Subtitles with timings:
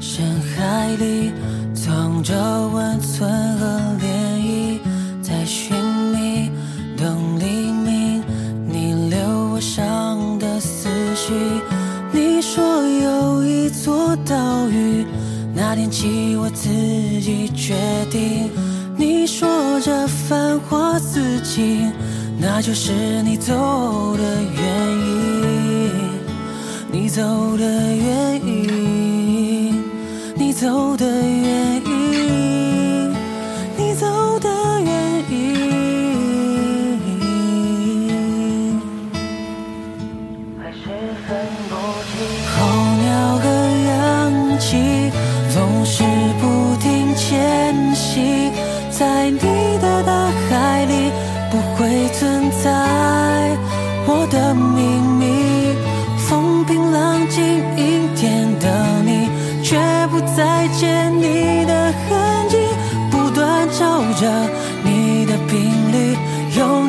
[0.00, 1.30] 深海里
[1.72, 2.34] 藏着
[2.68, 3.66] 温存和
[4.00, 4.04] 涟
[4.40, 4.80] 漪，
[5.22, 5.72] 在寻
[6.12, 6.50] 觅
[6.96, 8.24] 等黎明，
[8.66, 11.32] 你留我上的思绪。
[12.10, 15.06] 你说有一座岛屿，
[15.54, 17.76] 那天起我自己决
[18.10, 18.50] 定。
[18.96, 19.48] 你说
[19.80, 21.92] 这繁花似锦，
[22.36, 23.54] 那就是你走
[24.16, 24.24] 的
[24.56, 25.90] 原因。
[26.92, 27.22] 你走
[27.56, 29.09] 的原因，
[30.60, 31.89] 走的越远。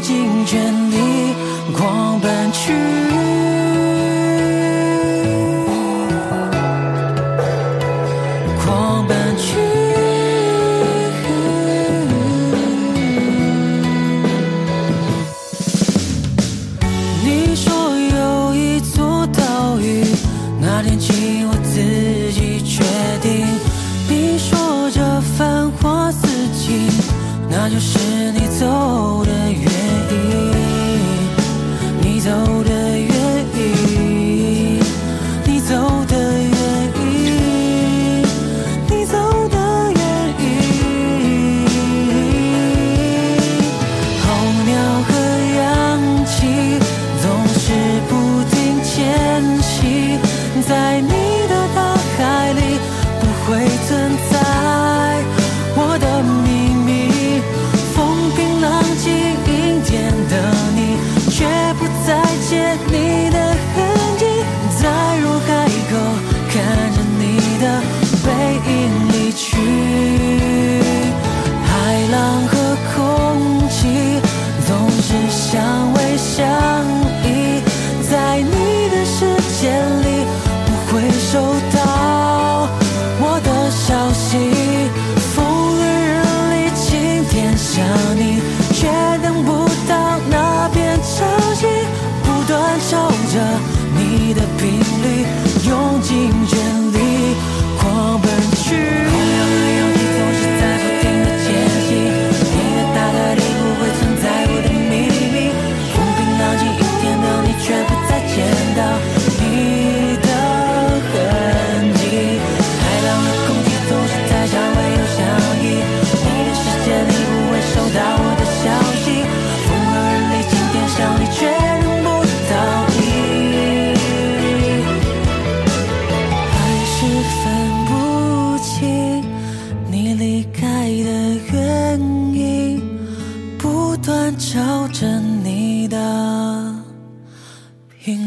[0.00, 1.34] 尽全力
[1.76, 2.72] 狂奔去。
[8.64, 9.58] 狂奔去。
[17.22, 20.04] 你说有一座岛屿，
[20.60, 22.82] 那天起我自己决
[23.20, 23.46] 定。
[24.08, 26.26] 你说这繁花似
[26.58, 26.88] 锦，
[27.48, 27.98] 那就是
[28.32, 29.29] 你走的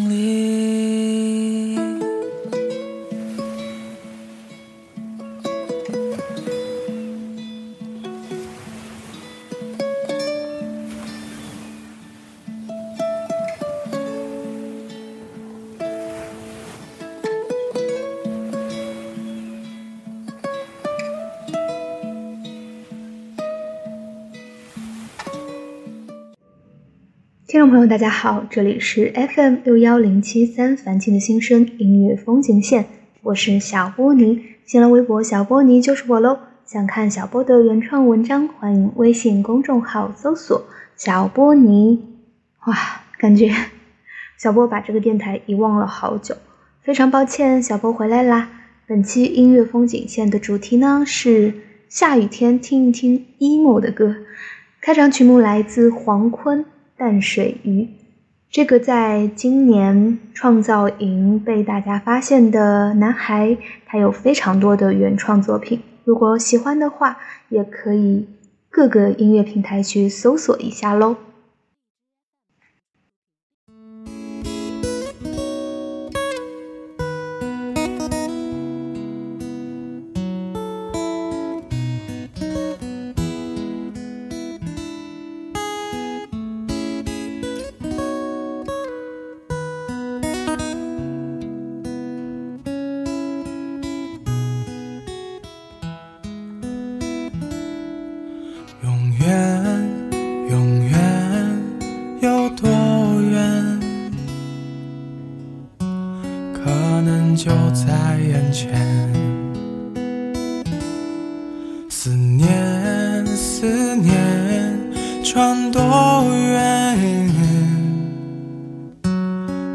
[0.10, 1.23] 里。
[27.74, 32.86] 朋友，大家好，这里是 FM 六幺零七三樊庆的心声音乐风景线，
[33.24, 36.38] 我是小波尼，新浪微博小波尼就是我喽。
[36.68, 40.66] 想看小波的原创文章，欢迎微信公众号搜索
[40.96, 42.06] 小波尼。
[42.68, 42.76] 哇，
[43.18, 43.52] 感觉
[44.38, 46.36] 小波把这个电台遗忘了好久，
[46.84, 48.50] 非常抱歉，小波回来啦。
[48.86, 51.56] 本期音乐风景线的主题呢是
[51.90, 54.18] 下雨天听一听 emo 的歌，
[54.80, 56.64] 开场曲目来自黄坤。
[56.96, 57.88] 淡水鱼，
[58.50, 65.82] 这个在今年创造营被大家发现的男孩，他有非常多的原创作品。
[66.04, 67.18] 如果喜欢的话，
[67.50, 68.28] 也可以
[68.70, 71.16] 各个音乐平台去搜索一下喽。
[112.04, 114.14] 思念，思念，
[115.24, 115.82] 穿多
[116.36, 117.00] 远，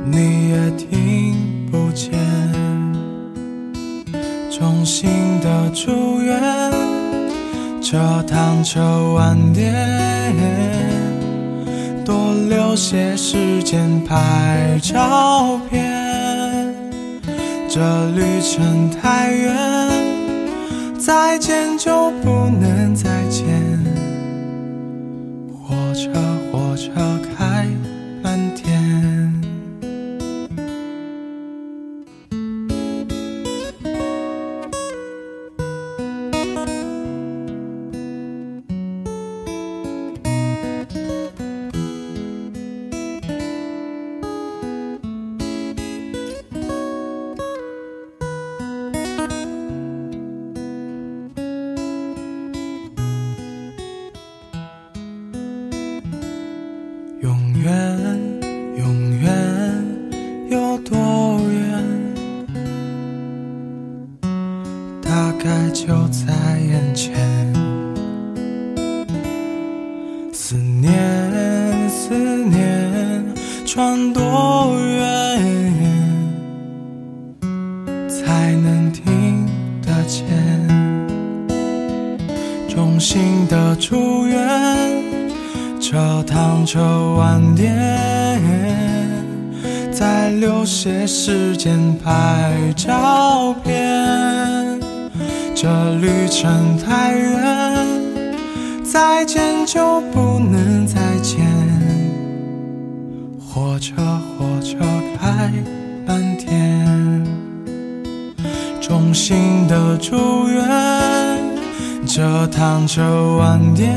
[0.04, 1.34] 你也听
[1.70, 2.12] 不见。
[4.50, 5.08] 衷心
[5.40, 6.38] 的祝愿，
[7.80, 9.75] 这趟车晚点。
[12.04, 16.75] 多留些时间拍照片，
[17.70, 17.80] 这
[18.10, 19.97] 旅程太远，
[21.08, 22.38] 再见就不
[83.10, 84.38] 心的祝愿。
[85.81, 87.75] 这趟车晚点，
[89.90, 94.78] 再留些时间拍照片。
[95.55, 97.87] 这旅程太远，
[98.84, 101.40] 再见就不能再见。
[103.40, 103.94] 火车，
[104.37, 104.76] 火车
[105.19, 105.50] 开
[106.06, 107.26] 满天，
[108.82, 111.38] 衷心的祝愿。
[112.08, 113.94] 这趟车晚点。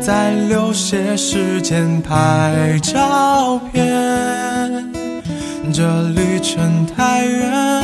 [0.00, 3.84] 再留些时间拍照片，
[5.70, 7.82] 这旅程太远，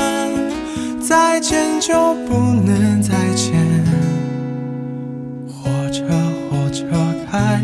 [1.07, 3.53] 再见就不能再见。
[5.49, 6.05] 火车，
[6.49, 6.87] 火车
[7.31, 7.61] 开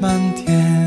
[0.00, 0.79] 满天，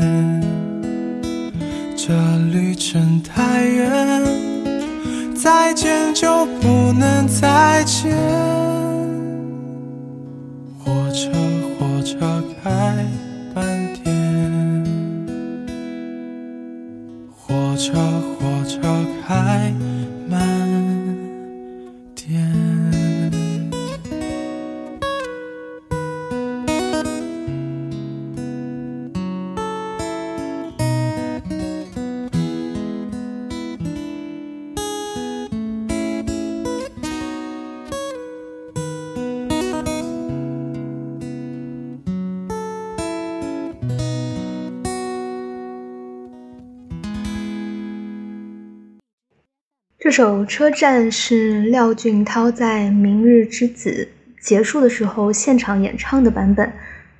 [50.04, 54.06] 这首《车站》是廖俊涛在《明日之子》
[54.46, 56.70] 结束的时候现场演唱的版本。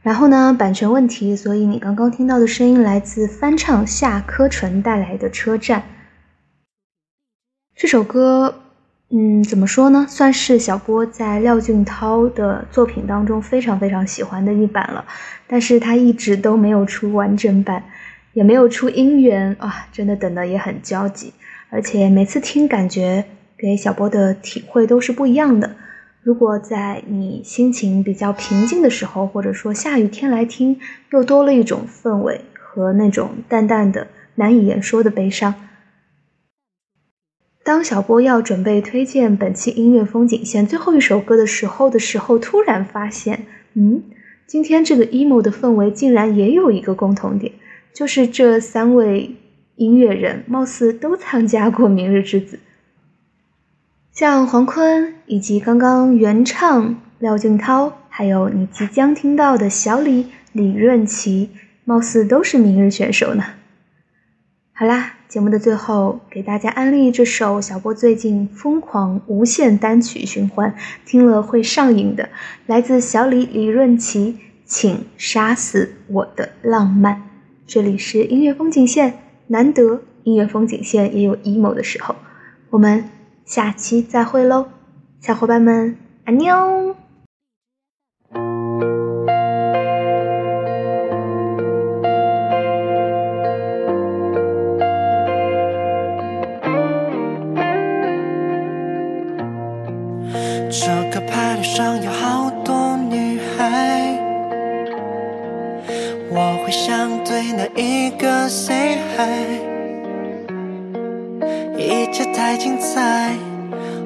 [0.03, 5.81] 然后呢，版权问题，所以你刚刚听到的声音来自翻唱夏柯纯带来的《车站》。
[7.75, 8.55] 这首歌，
[9.09, 10.05] 嗯，怎么说呢？
[10.07, 15.07] 算是小波在廖俊涛的作品当中非常非常喜欢的一版了。
[15.47, 17.83] 但是他一直都没有出完整版，
[18.35, 21.33] 也没有出音源啊，真的等的也很焦急。
[21.75, 23.25] 而且每次听，感觉
[23.59, 25.75] 给小波的体会都是不一样的。
[26.23, 30.78] 如果在你心情比较平静的时候，或者说下雨天来听，
[31.11, 35.52] 又多了一种氛围和那种淡淡的、难以言说的悲伤。
[37.64, 44.04] 当小波要准备推荐本期音乐风景线最后一首歌的时候的时候，突然发现，嗯，
[44.47, 47.52] 今天这个 emo 的氛围竟然也有一个共同点，
[47.93, 49.35] 就是这三位
[49.76, 52.57] 音乐人貌似都参加过《明日之子》。
[54.12, 61.50] 像黄坤以及刚刚原唱廖俊涛，还有你即将听到的小李李润琪，
[61.85, 63.45] 貌似都是明日选手呢。
[64.73, 72.28] 好啦，节目的最后给大家安利这首小波最近疯狂无限单曲循环，听了会上瘾的，
[72.66, 77.23] 来自小李李润琪，请杀死我的浪漫。
[77.66, 79.14] 这里是音乐风景线，
[79.48, 82.16] 难得音乐风景线也有 emo 的时候，
[82.70, 83.10] 我们
[83.44, 84.68] 下期再会喽，
[85.20, 86.96] 小伙伴们，爱你哦。
[100.70, 104.18] 这个派对上有好多女孩。
[106.30, 108.84] 我会想对那一个 say。
[109.16, 109.62] hi？
[111.78, 113.33] 一切太精彩，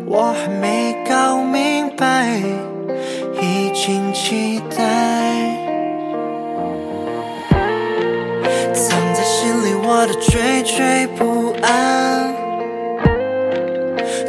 [0.07, 2.38] 我还没搞明白，
[3.41, 4.77] 已经期待。
[8.75, 12.35] 藏在心里我的惴惴不安，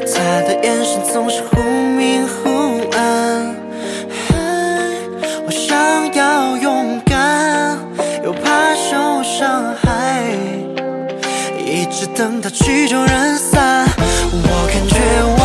[0.05, 3.55] 他的眼神总是忽明忽暗。
[5.45, 7.77] 我想要勇敢，
[8.23, 9.87] 又怕受伤害，
[11.89, 13.85] 直等到曲终人散。
[14.31, 14.95] 我感觉
[15.37, 15.41] 我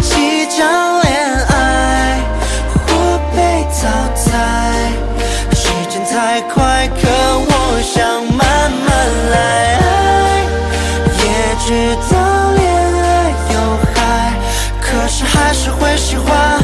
[0.00, 1.12] 即将恋
[1.48, 2.20] 爱
[2.86, 3.36] 或被
[3.72, 3.82] 淘
[4.14, 4.26] 汰，
[5.54, 7.50] 时间太快，可我
[7.82, 8.90] 想慢慢
[9.30, 9.34] 来。
[11.18, 11.24] 也
[11.66, 11.68] 知
[12.12, 12.14] 道
[12.52, 12.62] 恋
[13.02, 13.04] 爱
[13.54, 13.54] 有
[13.94, 13.96] 害，
[14.80, 16.62] 可是还是会喜欢，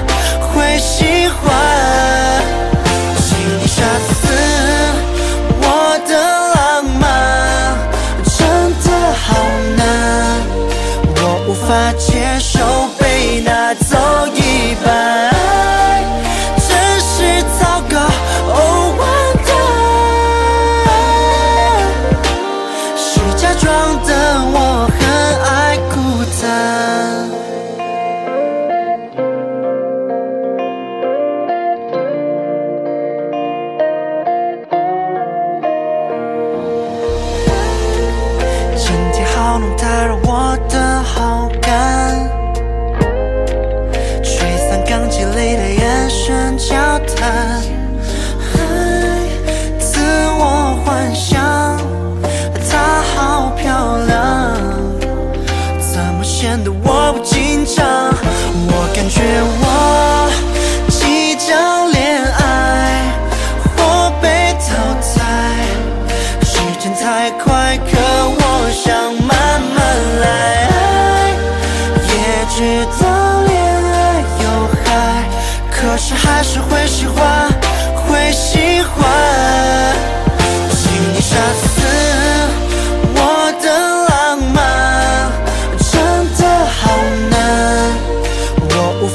[0.53, 1.41] 会喜欢。
[3.17, 3.27] 请
[3.59, 4.20] 你杀死
[39.61, 42.29] 天好冷，打扰我的好感，
[44.23, 46.99] 吹散刚积累的眼神交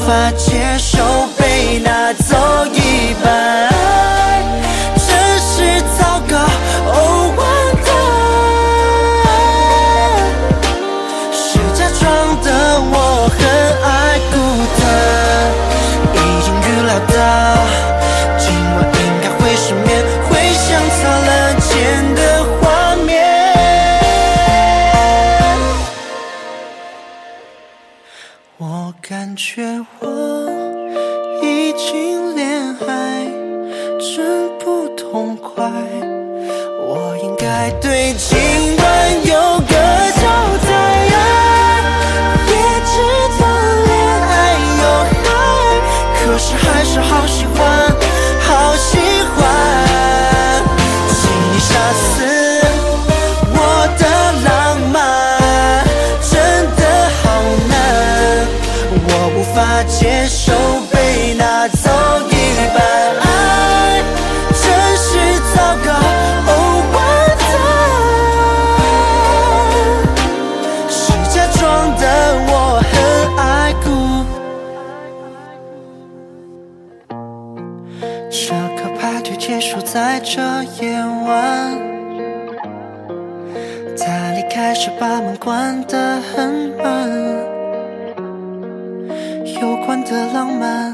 [0.06, 0.95] 法接受。
[29.36, 30.35] 感觉我
[84.86, 87.10] 是把门关得很满，
[89.60, 90.94] 有关的浪漫，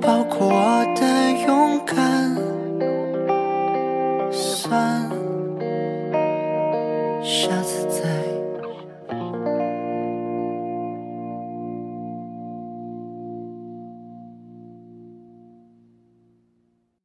[0.00, 0.84] 包括